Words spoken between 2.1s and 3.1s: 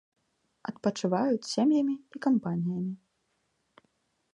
і кампаніямі.